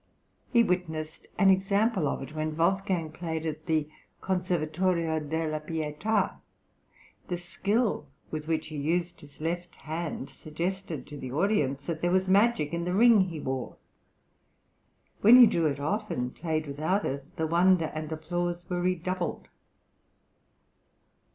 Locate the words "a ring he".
12.87-13.39